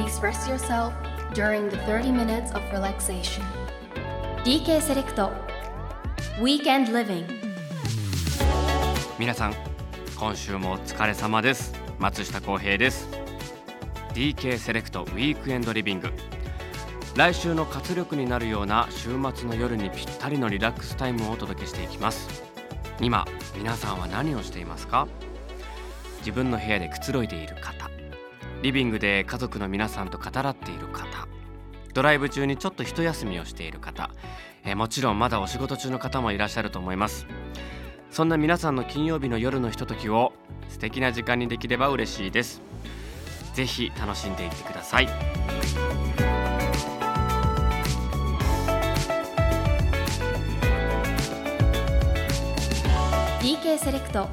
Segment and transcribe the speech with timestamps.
[0.00, 0.94] please rest yourself
[1.34, 3.42] during the 30 minutes of relaxation.
[4.44, 5.30] DK セレクト
[6.40, 7.26] Weekend Living.
[9.18, 9.54] 皆さん
[10.18, 11.74] 今週もお疲れ様です。
[11.98, 13.10] 松下洸平です。
[14.14, 16.10] DK セレクトウィークエンドリビング
[17.14, 22.42] 来週の活力になるような週末の夜にぴったりのリラックスタイムをお届けしていきます。
[23.02, 25.06] 今皆さんは何をしていますか？
[26.20, 27.90] 自分の部屋でくつろいでいる方。
[28.62, 31.26] リビングで家族の皆さんと語らっている方。
[31.94, 34.10] ドライブ中にちょっと一休みをしている方。
[34.64, 37.26] えもちろんまだお仕事中の方もいらっしゃると思います。
[38.10, 40.32] そんな皆さんの金曜日の夜のひとときを
[40.68, 42.60] 素敵な時間にできれば嬉しいです。
[43.54, 45.08] ぜひ楽しんでいってください。
[53.40, 54.28] DK セレクト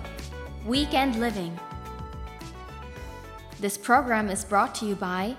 [0.68, 1.77] Weekend Living
[3.60, 5.36] This program is brought to you by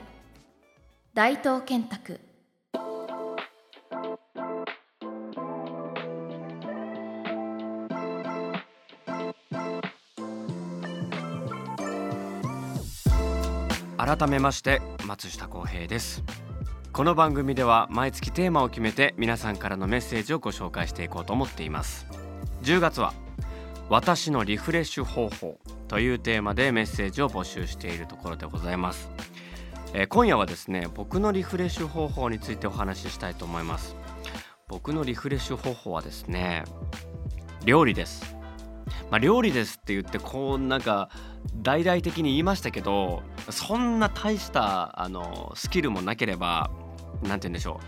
[1.15, 2.19] 大東建託
[13.97, 16.25] 改めまして松下洸平です。
[16.93, 22.05] この番組では毎月テーマを決めて皆さんからのメッセージをご紹介していこうと思っています。
[22.63, 23.15] 10月は
[23.89, 25.61] 私のリフレッシュ方法。
[25.89, 29.11] というテーマでメッセージを募集しているところでございます、
[29.95, 33.97] えー今夜はですね僕のリフレッシュ方法についてお話ししたいと思います。
[34.69, 36.65] 僕のリフレッシュ方法はですね
[37.65, 38.37] 料理です。
[39.11, 41.09] まあ、料理ですって言ってこうなんか
[41.63, 46.71] 大々的に言いましたけどそんな大したあのスキルもなければ
[47.23, 47.87] なんて言うんでしょう。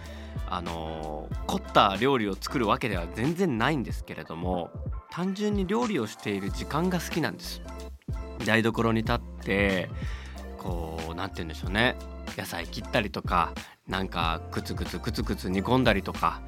[0.49, 4.71] あの凝った料理を作るわけでは全然ないんですけれども
[5.11, 7.61] 単純に料理をしている時間が好きなんです。
[8.45, 9.91] 台所に立って
[10.59, 11.97] こうなんて言うんでしょうね。
[12.37, 13.53] 野菜切ったりとか
[13.89, 16.41] なんかクツクツクツクツ煮込んだりとか。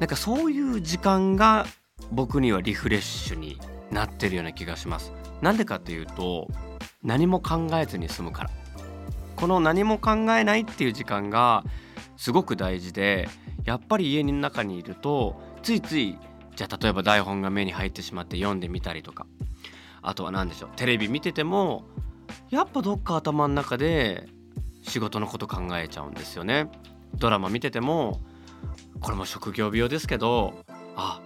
[0.00, 1.64] なんかそういう時間が
[2.10, 3.60] 僕にはリフレッシュに
[3.92, 5.12] なってるような気がします。
[5.40, 6.48] なんでかというと
[7.04, 8.50] 何も考えずに済むから。
[9.36, 11.64] この何も考えないっていう時間が
[12.16, 13.28] すごく大事で
[13.64, 16.18] やっぱり家の中にいるとついつい
[16.54, 19.26] じゃあ例えば台本が目に入ってしまって読んでみたりとか。
[20.02, 21.84] あとは何でしょうテレビ見てても
[22.50, 24.28] やっぱどっか頭の中で
[24.82, 26.68] 仕事のこと考えちゃうんですよね。
[27.14, 28.20] ドラマ見てても
[29.00, 30.64] これも職業病ですけど
[30.96, 31.20] あ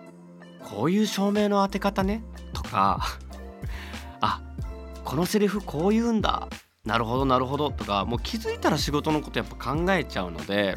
[0.62, 3.00] こういう照明の当て方ねとか
[4.20, 4.40] あ
[5.04, 6.48] このセリフこう言うんだ
[6.84, 10.74] なるほどなるほどとかもう気づいたら仕事のことやっぱ考えちゃうので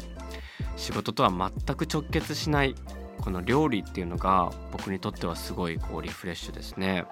[0.76, 2.74] 仕事とは全く直結しない
[3.20, 7.04] この料理っていうのが僕にとってはすごいこうリフレッシュですね。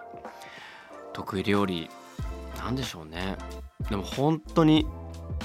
[1.19, 1.91] 得意料理
[2.57, 3.37] なんでしょうね。
[3.91, 4.87] でも本当に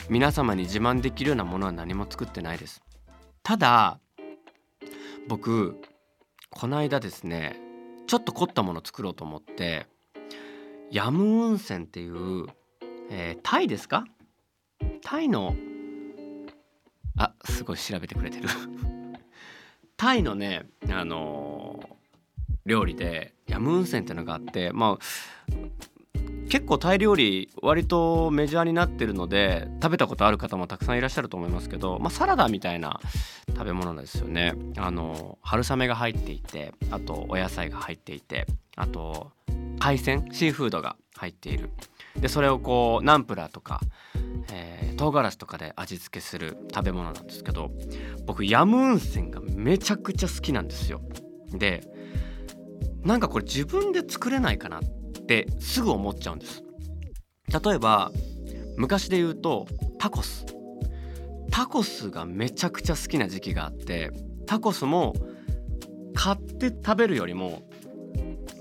[0.08, 2.84] 皆様に自慢できるようなものは何も作ってないです。
[3.42, 4.00] ただ
[5.28, 5.76] 僕
[6.52, 7.60] この間ですね
[8.08, 9.88] ちょっと凝ったもの作ろうと思って
[10.92, 12.46] ヤム温泉っていう、
[13.10, 14.06] えータイですか？
[15.02, 15.56] タイの
[17.18, 18.48] あすごい調べてくれてる。
[19.98, 22.03] タイのねあのー
[22.66, 23.34] 料理で。
[23.48, 25.50] ヤム温泉ってのがあってまあ
[26.50, 33.00] 結構タイ料理割とメジャーになってるので食べたことある方もたくさんいらっしゃると思いますけど、まあ、サラダみたいな
[33.50, 34.54] 食べ物ですよね。
[34.78, 39.32] あの春雨が入っていてあとお野菜が入っていてあと
[39.80, 41.70] 海鮮シーフードが入っている。
[42.16, 43.82] でそれをこうナンプラーとか、
[44.52, 47.72] えー唐辛子とかで味付けする食べ物なんですけど
[48.28, 51.02] 僕ヤム温泉がめちゃくちゃ好きなんですよ。
[51.52, 51.82] で
[53.04, 54.82] なんかこれ自分で作れないかなっ
[55.28, 56.64] てすぐ思っちゃうんです。
[57.64, 58.12] 例えば
[58.78, 59.68] 昔で言うと
[60.00, 60.46] タコス。
[61.52, 64.12] タコスがめちゃくちゃ好きな時期があって
[64.48, 65.14] タコスも
[66.16, 67.62] 買って食べるよりも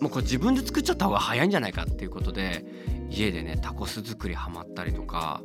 [0.01, 2.65] もうこれ自分で作っちゃった方が早いんじゃないかっていうことで
[3.09, 5.41] 家でねタコス作りハマったりとか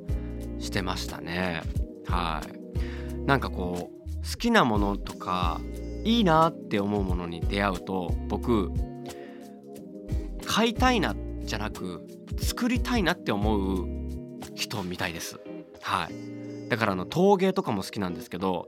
[0.59, 1.61] してましたね。
[2.07, 3.25] はい。
[3.25, 3.97] なんかこう
[4.29, 5.61] 好きなものとか
[6.03, 8.71] いいなって思うものに出会うと僕
[10.57, 12.01] 買いたいなじゃなく
[12.39, 13.87] 作りたいなって思う
[14.55, 15.39] 人みたいです。
[15.83, 16.67] はい。
[16.67, 18.67] だからあの陶芸とかも好きなんですけど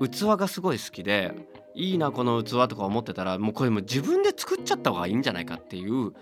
[0.00, 1.32] 器がすごい好きで
[1.76, 6.12] いいなこの器とか思ってたらもうこれも自分で作っちゃった方がいいんじゃないかっていう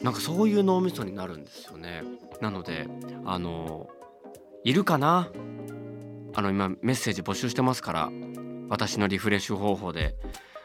[0.00, 2.04] なんかそういう脳みそになるんですよね。
[2.40, 2.86] なので
[3.24, 3.90] あの
[4.62, 5.28] いるかな？
[6.36, 8.12] あの今メッセージ募集してますから
[8.68, 10.14] 私のリフレッシュ方法で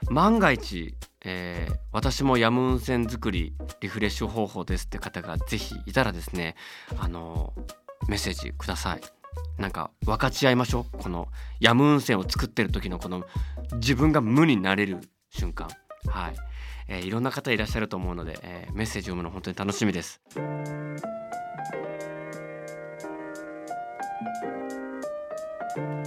[0.10, 0.96] 万が一、
[1.26, 6.56] えー私もヤム温泉作りリフレッシュ方法ですって方がぜひいたらですね
[7.00, 7.54] あの
[8.08, 9.02] メッセージください。
[9.58, 10.98] なんか分かち合いましょう。
[10.98, 11.28] この
[11.60, 13.24] ヤムウンセンを作ってる時のこの
[13.78, 15.00] 自分が無になれる
[15.32, 15.70] 瞬間。
[16.06, 16.36] はい、
[16.88, 20.22] えー、いろんな方いらっしゃると思うので、えー、メッセージ読むの本当に楽しみです。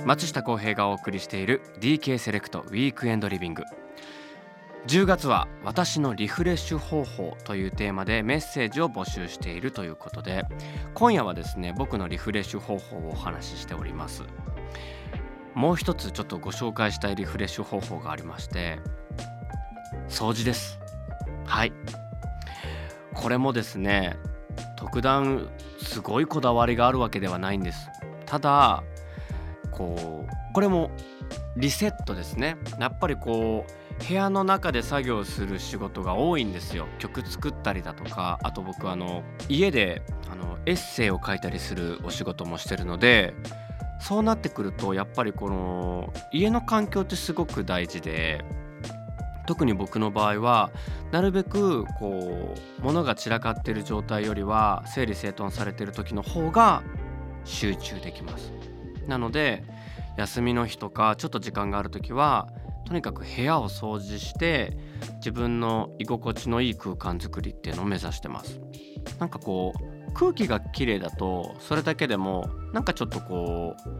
[0.05, 3.65] 松下洸平がお送りしている DK セレクトウィークエンドリビング
[4.87, 10.45] 10月は私のリフレッシュ方法というテーマでメッセージを募集しているということで
[10.95, 14.25] 今夜はですね僕のリフレッシュ方法をお話ししております。
[15.55, 18.79] もう一つちょっとご紹介したいリフレッシュ方法がありまして
[20.09, 20.81] 掃除です。
[21.45, 21.73] はい。
[23.13, 24.17] これもですね
[24.77, 25.51] 特段
[25.83, 27.91] すごいこだわりがあるわけではないんです。
[28.25, 28.83] ただ
[29.81, 30.91] こうこれも
[31.57, 32.59] リセットですね。
[32.79, 36.87] やっぱりこう部屋の中で作業する仕事が多いんですよ。
[36.99, 43.33] 曲作ったりだとかあと僕あの家であのエッセイを書いたりするお仕事もしてるので
[44.01, 48.45] そうなってくるとやっぱりこの家の環境ってすごく大事で
[49.47, 50.71] 特に僕の場合は
[51.11, 56.83] なるべくこう物が散らかってる状態よりは整理整頓されてる時の方が
[57.45, 58.70] 集中できます。
[59.07, 59.65] なので
[60.17, 62.49] 休みの日とかちょっと時間がある時は
[62.87, 64.77] とにかく部屋を掃除して
[65.17, 68.61] 自分の居心地のいい空間づくりっていうのを目指してます。
[69.19, 73.91] なんかこう空気が綺麗だとそれだけでもなんかちょっとこう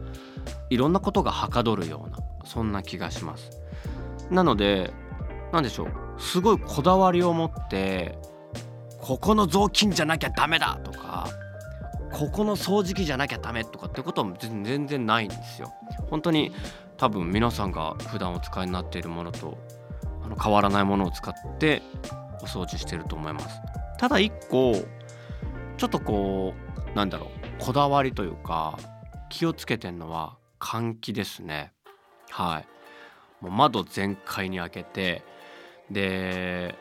[0.69, 3.49] いろんなことがはかどるようなそんな気がします。
[4.29, 4.91] なので
[5.51, 8.17] 何でしょうすごいこだわりを持って
[8.99, 11.27] ここの雑巾じゃなきゃダメだとか
[12.11, 15.73] ここの掃除機じゃなきゃダメとかってことは全然ないんですよ。
[16.09, 16.51] 本当に
[16.97, 19.57] 多分皆さんが普段お使いになっているものと
[20.23, 21.81] あの変わらないものを使って
[22.41, 23.61] お掃除してると思います。
[23.97, 24.73] ただ一個
[25.77, 26.53] ちょっとこ
[26.93, 27.29] うなんだろう
[27.63, 28.77] こだわりというか
[29.29, 31.71] 気をつけてんのは換気ですね。
[32.29, 32.67] はい。
[33.43, 35.23] もう窓全開に開けて
[35.89, 36.75] で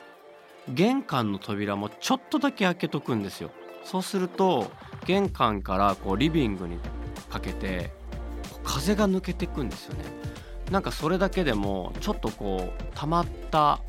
[0.69, 3.51] 玄関の扉もちょっとだけ開けとくんですよ
[3.85, 4.71] そうすると
[5.07, 6.79] 玄関からこうリビングに
[7.29, 7.93] かけて
[8.63, 10.05] 風が抜けていくんですよね。
[10.71, 13.81] なんかそれだけでもちょっとこう溜まった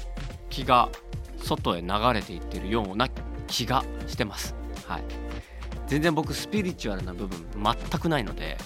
[0.49, 0.89] 気が
[1.37, 3.07] 外へ流れていってるような
[3.47, 4.55] 気がしてます。
[4.87, 5.03] はい。
[5.87, 8.57] 全然僕スピリチュアルな部分全くないので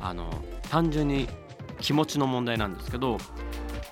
[0.00, 0.30] あの
[0.70, 1.26] 単純に
[1.80, 3.16] 気持ちの問題なんですけど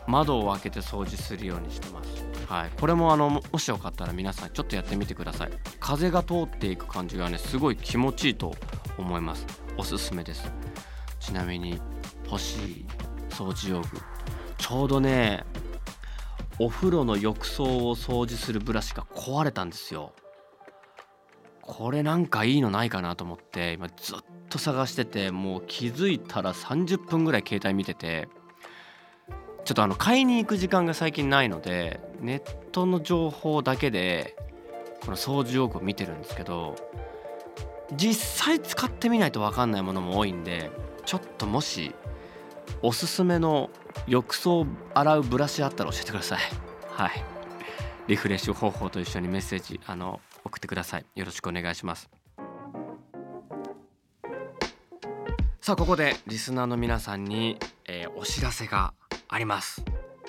[0.07, 2.26] 窓を開けて掃除するようにしてます。
[2.49, 5.51] はい、これもあのもしよかったら皆さんちょっとやってみてください。
[5.81, 8.55] 風が通っていく感じがねすごい気持ちいいと
[8.99, 9.47] 思います。
[9.77, 10.53] おすすめです。
[11.19, 11.81] ちなみに
[12.25, 12.87] 欲しい
[13.31, 13.89] 掃除用具。
[14.59, 15.45] ちょうどね
[16.59, 20.13] お風呂の浴槽を掃除するブラシが壊れたんですよ。
[21.63, 24.19] これなんかいいのないかなと思って今ずっ
[24.49, 28.29] と探しててもう気づいたら30分ぐらい携帯見てて
[29.67, 32.39] ちょっとあの買いに行く時間が最近ないのでネッ
[32.71, 34.37] トの情報だけで
[35.05, 36.77] この掃除用具を見てるんですけど
[37.97, 40.71] 実際使ってみないと分かんないものも多いんで
[41.05, 41.93] ちょっともし
[42.81, 43.71] おすすめの
[44.07, 46.41] 浴槽洗うブラシあったら教えてください。
[46.91, 47.25] はい。
[48.07, 51.07] リフレッシュ方法と一緒にメッセージあの送ってください。
[51.15, 52.09] よろしくお願いします。
[55.61, 58.95] さあここでリスナーの皆さんに、えー、お知らせが
[59.37, 59.85] あります。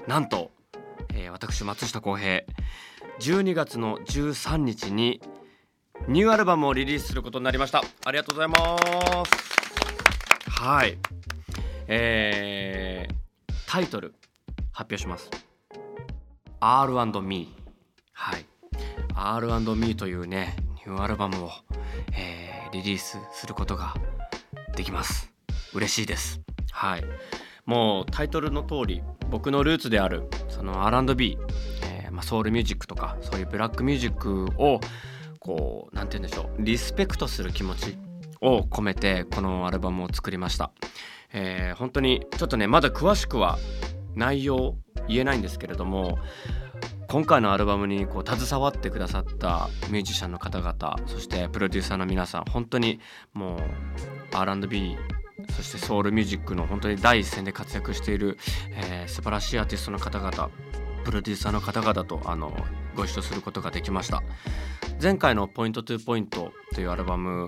[0.06, 0.52] なんと、
[1.14, 2.44] えー、私松下洸平
[3.22, 5.22] 12月の13日に
[6.10, 7.82] ニューアルバムをリリースすることになりました。
[8.04, 8.58] ありがとうございま
[9.26, 10.50] す。
[10.50, 10.98] はい。
[11.88, 14.14] えー、タイトル
[14.74, 15.30] 発表します。
[16.60, 17.48] R&Me
[18.12, 18.46] はい。
[19.16, 21.52] R&Me というねニューアルバムを、
[22.12, 23.94] えー、リリースすることが
[24.76, 25.32] できます。
[25.74, 26.42] 嬉しいです。
[26.72, 27.06] はい。
[27.68, 31.38] もうタイトルの通り僕のルーツであるその R&B、
[31.84, 34.80] えー、まあ、ソウルミュージックとかそういうブラックミュージックを
[35.40, 37.98] こう何て言うんでしょうリスペクトする気持ち
[38.42, 40.72] を込めてこのアルバムを作りました、
[41.34, 43.60] えー、本当にちょっとねまだ詳しくは
[44.16, 44.76] 内容
[45.08, 46.20] 言えないんですけれども
[47.10, 53.00] 今回のアルバムにこう携わってくださったミュージシャンの方々そしてプロデューサーの皆さん本当に
[53.34, 53.60] もう
[54.36, 54.98] R&B
[55.58, 58.38] そしてソウルミュージックの本当に第一線で活躍している、
[58.72, 60.52] えー、素晴らしいアーティストの方々
[61.04, 62.56] プロデューサーの方々とあの
[62.96, 64.22] ご一緒することができました。
[65.02, 67.48] 前回の「ポイントトゥポイントというアルバム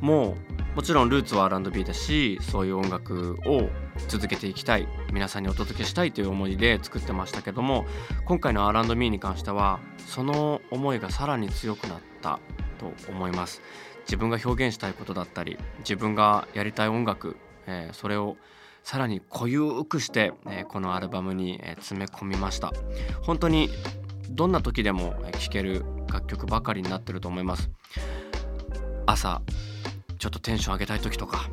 [0.00, 0.36] も
[0.74, 3.70] もちろんルーツは R&B だしそういう音楽を
[4.08, 7.86] 続けていきたい皆さんにお届けしたいという思いで作ってましたけども
[8.24, 12.40] 今回の R&B に関してはその思いがさらに強くなった
[12.78, 13.62] と思います。
[14.08, 17.36] 自分が表現したいことだったり自分がやりたい音楽、
[17.68, 18.36] えー、それを
[18.82, 22.72] さらに濃ゆくして、えー、このアルバムに、え詰め込みました。
[23.22, 23.70] 本当に
[24.30, 27.70] どんな時でも聴ける楽曲ばかりになってると思います。
[29.06, 29.40] 朝
[30.18, 31.48] ちょっとテンション上げたい時とか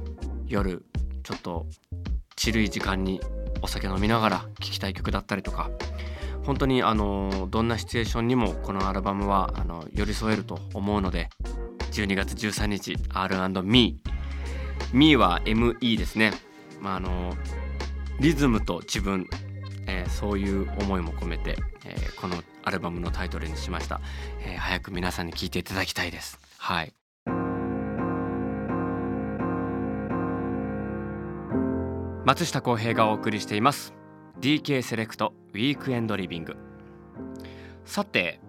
[0.48, 0.84] 夜
[1.24, 1.66] ちょっと
[2.36, 3.22] ちるい時間に
[3.62, 5.70] お酒飲みながら聴きたい曲だったりとか
[6.46, 11.30] 本当にあのどんなシチュエーションにもこのアルバムはあの寄り添えると思うので
[11.92, 13.96] 12月13日 R&Me
[14.94, 16.32] Me は ME ですね、
[16.82, 17.36] まあ、あの
[18.20, 19.28] リズムと自分、
[19.88, 24.02] えー、そういう思いも込めて、えー、このアルバムのタイトルにしました、
[24.42, 26.40] えー、早く皆さんに聴いていただきたいです。
[26.58, 26.94] はい。
[32.26, 33.94] 松下洸平がお送りしています。
[34.42, 36.58] DK セレクトウィークエンドリビング。
[37.86, 38.40] さて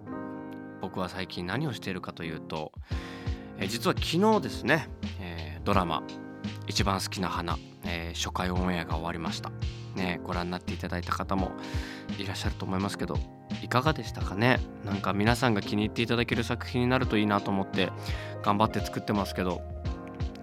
[0.81, 2.71] 僕は最近何をしているかというと、
[3.59, 4.87] え実は昨日ですね、
[5.67, 6.01] ドラマ
[6.65, 9.51] 「一番好きな花」えー、初回オンエアが終わりました。
[9.95, 11.51] ねご覧になっていただいた方も
[12.17, 13.17] いらっしゃると思いますけど
[13.61, 14.61] いかがでしたかね？
[14.85, 17.91] なんか皆さんが気に入っていただける作品になるといいなと思って
[18.43, 19.61] 頑張って作ってますけど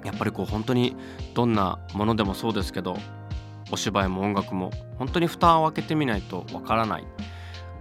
[0.04, 0.94] やっぱりこう本当に
[1.32, 2.98] どんなものでもそうですけど
[3.72, 7.04] お芝居も音楽も本当に蓋を開けてみないとわからない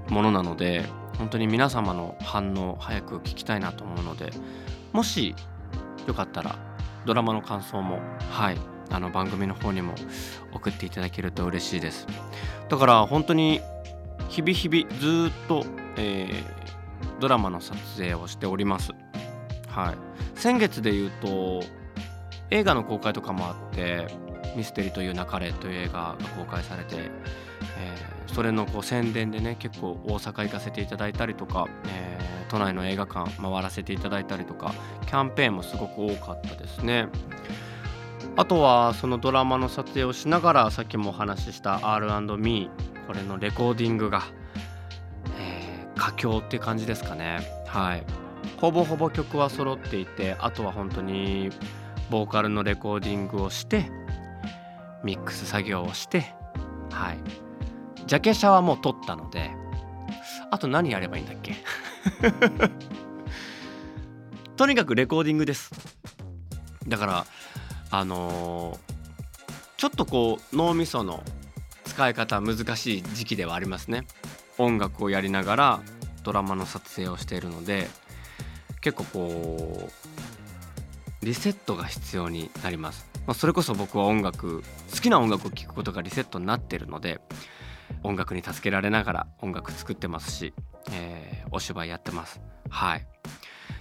[0.08, 0.86] ものなので
[1.18, 4.32] 本当に皆様の反応を早く聞きたいなと思うので
[4.94, 5.36] もし
[6.08, 6.72] よかったら
[7.05, 8.00] ドラマの感想も
[8.31, 8.57] はい
[8.89, 9.95] あの番組の方にも
[10.53, 12.07] 送っていただけると嬉しいです。
[12.69, 13.62] だから本当に
[14.29, 15.65] 日々日々ずっと、
[15.98, 18.91] えー、ドラマの撮影をしております。
[19.67, 19.95] はい。
[20.36, 21.63] 先月で言うと
[22.50, 24.07] 映画の公開とかもあって
[24.55, 34.75] ミステリという流れという映画が公開されて、えー、それのこう宣伝でね結構大阪行かせていただいたりとか、えー、都内の映画館回らせていただいたりとか
[35.07, 37.07] キャンペーンもすごく多かったですね。
[38.36, 42.69] あとはそのドラマの撮影をしながらさっきもお話しした R&Me
[43.07, 44.22] これのレコーディングが、
[45.39, 47.39] えー、佳境って感じですかね。
[47.65, 48.03] はい。
[48.62, 51.50] ほぼほぼ曲は揃っていてあとは本当に
[52.12, 53.89] ボーカルのレコーディングをして
[55.03, 56.36] ミックス作業をして
[56.91, 57.17] はい。
[58.05, 59.50] ジャケ写はもう撮ったので
[60.51, 61.55] あと何やればいいんだっけ？
[64.55, 65.72] とにかくレコーディングです。
[66.88, 67.25] だから
[67.91, 68.77] あのー、
[69.77, 71.24] ちょっとこう脳みその
[71.86, 74.05] 使い方難しい時期ではありますね。
[74.57, 75.81] 音楽をやりながら
[76.24, 77.88] ドラマの撮影をしているので
[78.81, 79.89] 結構こ
[81.22, 83.07] うリセットが必要になります。
[83.25, 87.22] まあ、それこそ僕は音楽好きな音楽を聴くことがリセットになってるので
[88.04, 90.54] 音楽に助けられながら音楽作ってますし、
[90.92, 92.42] えー、お芝居やってます。
[92.70, 93.08] はい。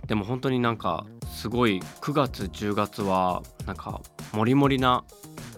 [0.06, 4.00] でも本当になんかすごい9月10月はなんか
[4.32, 5.04] モリモリな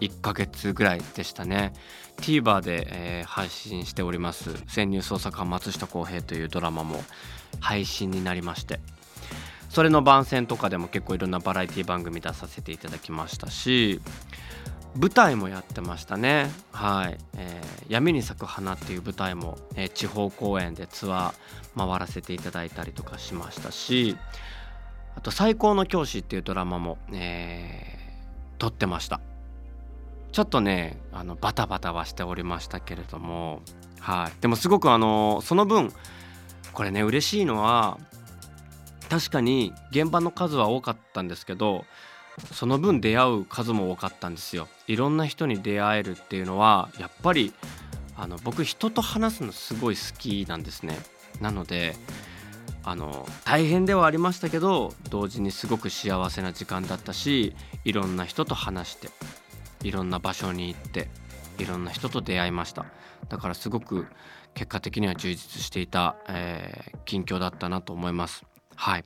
[0.01, 1.73] 1ヶ月ぐらいでしたね。
[2.17, 7.03] TVer で、えー、配信しております「潜入捜査官松下洸平」というドラマも
[7.59, 8.79] 配信になりまして。
[9.75, 13.99] それの番宣とかでも結構いろんなバラエティ番組出させていただきましたし
[14.97, 16.49] 舞台もやってましたね。
[16.71, 24.15] はい、えー、闇に咲く花っていう舞台も、えー、地方公演でツアー回らせていただいたりとかしましたし
[25.15, 29.19] あと最高の教師っていうドラマも、えー、撮ってました。
[30.31, 33.61] ちょっとねあのバタバタはしておりましたけれども
[33.99, 34.41] はい。
[34.41, 35.91] でもすごくあのその分
[36.71, 37.97] これね嬉しいのは
[39.09, 41.85] 確かに現場の数は多かったんですけど
[42.51, 44.67] その分出会う数も多かったんですよ。
[44.87, 47.53] いろんな人に出会えるっていうのはやっぱり
[48.17, 50.97] あの僕人と話すのすごい好きなんですね。
[51.41, 51.95] なので
[52.83, 59.09] あの大変ではありましたけど同時にすごく幸せな時間だったしいろんな人と話して
[59.83, 61.09] いろんな場所に行って
[61.57, 62.85] いろんな人と出会いました。
[63.29, 64.07] だからすごく
[64.53, 68.45] 結果的には充実していた、えー、近況だったなと思います。
[68.75, 69.05] はい。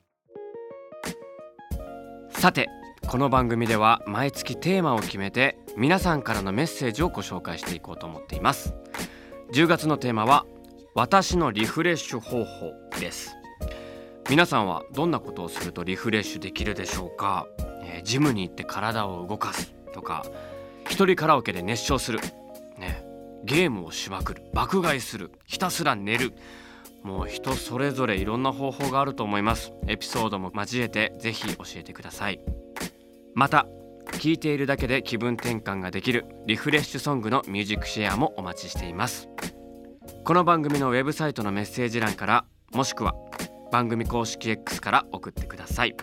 [2.29, 2.69] さて
[3.09, 8.75] この番組では毎月テーマを決めて皆さんからのメッセージをご紹介していこうと思っています。
[9.51, 10.45] 10月のテーマは
[10.93, 13.35] 私のリフレッシュ方法です。
[14.29, 17.47] 皆さんはどんなことをするとリフレッシュできるでしょうか、
[17.83, 20.23] えー、ジムに行って体を動かすとか
[20.87, 22.19] 一人カラオケで熱唱する。
[22.77, 23.03] ね
[23.43, 24.43] ゲームをしまくる。
[24.53, 25.31] 爆買いする。
[25.47, 26.33] ひたすら寝る。
[27.01, 29.73] もう人それぞれいろんな方法があると思います。
[29.87, 32.39] エピソードも交えてぜひ教えてください。
[33.33, 33.67] また
[34.13, 39.29] 聴いているだけで気分転換ができるリフレッシュソングのミュージックシェアもお待ちしています。
[40.23, 43.15] この番組のウェブサイトのメッセージ欄からもしくは
[43.71, 45.95] 番組公式 X から送ってください。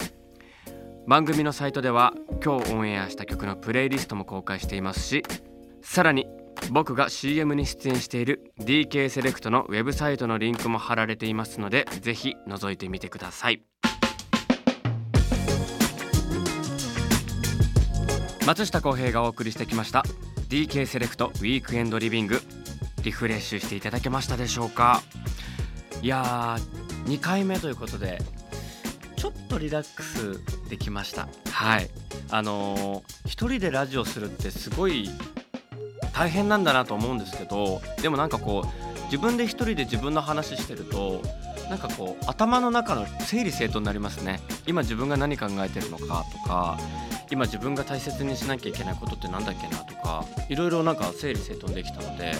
[1.06, 2.14] 番組のサイトでは
[2.44, 5.22] 今日オンエアした曲のプレイリストも公開していますし
[5.80, 6.26] さらに
[6.72, 13.62] 僕が CM に出演している DK セレクトのウェブサイトのリンクも貼られていますのでぜひ覗いてみてください。
[18.46, 20.04] 松下洸平がお送りしてきました。
[20.48, 22.40] DK セレクトウィークエンドリビング
[23.02, 25.02] リフレッシュしていただけましたでしょうか？
[26.00, 28.20] いやー2回目ということで
[29.16, 31.26] ちょっとリラックスできました。
[31.50, 31.90] はい。
[32.30, 35.10] あのー、一人でラジオするってすごい
[36.12, 41.20] 大変なんだなと思うんですけどでもなんかこう自分で一人で自分の話してると
[41.68, 44.38] なんかこう頭の中の整理整頓になりますね。
[44.68, 46.78] 今自分が何考えてるのかとか
[47.30, 52.32] 今自分が大切にしなきゃいけないことって何だっけなとかいろいろなんか整理整頓できたので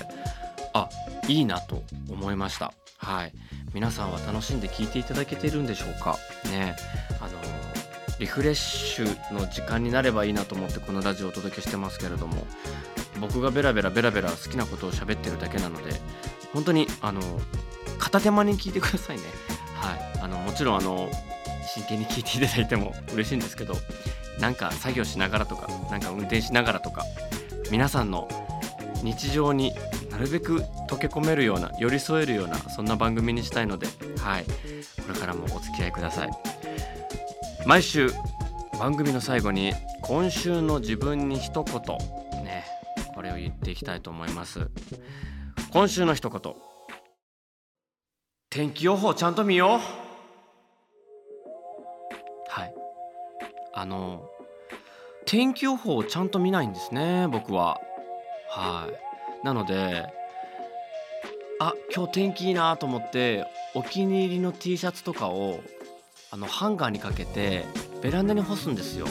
[0.72, 0.88] あ
[1.28, 2.72] いいなと思いました。
[2.98, 3.32] はい。
[3.74, 6.16] 皆さんは楽しんで聞いていただけてるんでしょうか？
[6.50, 6.76] ね。
[7.20, 7.32] あの
[8.18, 12.46] リフレッシュの時間になればいいなと思ってこのラジオをお届けしてますけれども
[13.20, 16.00] 僕がベラベラベラベラ好きなことを喋ってるだけなので
[16.54, 17.20] 本当にあの
[17.98, 19.24] 片手間に聞いてくださいね。
[19.74, 20.20] はい。
[20.22, 21.10] あのもちろんあの
[21.74, 23.74] 真剣に聞いていただいても嬉しいんですけど
[24.40, 27.04] なんか作業しながらとかなんか運転しながらとか
[27.70, 28.28] 皆さんの
[29.02, 29.72] 日常に
[30.10, 33.86] なるべく溶け込めるような寄り添えるようなそんな番組にしたいので
[34.18, 34.44] はい。
[34.44, 36.30] これからもお付き合いください。
[37.66, 38.10] 毎週
[38.78, 41.82] 番組の最後に今週の自分に一言
[42.44, 42.64] ね
[43.14, 44.70] これを言っていきたいと思います。
[45.72, 46.54] 今週の一言。
[48.50, 50.05] 天気予報ちゃんと見よう。
[53.76, 54.28] あの
[55.26, 57.78] 天気予報をちゃんと見ないんですね僕は。
[58.48, 58.88] は
[59.42, 59.44] い。
[59.46, 60.06] なので
[61.60, 65.60] あ今日天気いいなと思ってお気に入りの T シャツとかを
[66.30, 67.66] あのハンガーにかけて
[68.02, 69.06] ベランダに干すんですよ。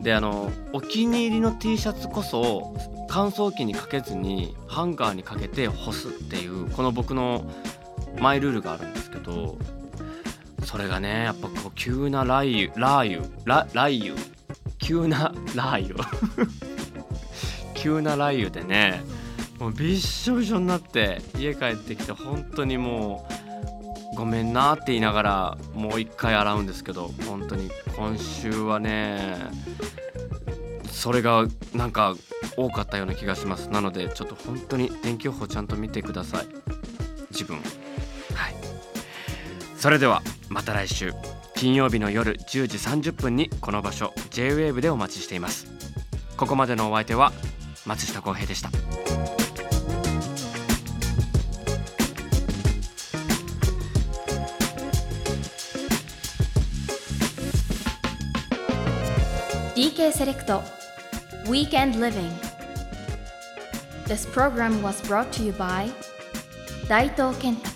[0.00, 2.74] であのお気に入りの T シャツこそ
[3.08, 7.48] 乾燥機にかけずにハンガーにかけて干すっていうこの僕の
[8.18, 9.56] マイルールがあるんですけど
[10.72, 13.28] それがねやっぱこう急な雷雨雷雨
[13.74, 14.20] 雷雨。
[14.78, 15.94] 急な雷雨。
[17.76, 19.04] 急な雷雨でね
[19.58, 23.28] もうびっしょびしょになって家帰ってきて本当にも
[24.14, 29.36] うごめんなって言いながらもう一回洗うんですけど本当に今週はね
[30.90, 32.16] それがなんか
[32.56, 33.68] 多かったような気がします。
[33.68, 36.46] なのでちょっと本当に天気予報ちゃんと見てください。
[37.30, 37.58] 自分。
[37.58, 38.54] はい。
[39.76, 40.22] それでは。
[40.52, 41.12] また来週。
[41.54, 45.66] 金曜日の夜10時30分にこの場所 JWAVE でお待ちしています。
[46.36, 47.32] ここまでのお相手は
[47.86, 48.68] 松下洸平でした
[59.76, 60.62] 「DK セレクト
[61.46, 62.32] Weekend Living」
[64.06, 65.92] This program was brought to you by
[66.88, 67.71] 大東健拓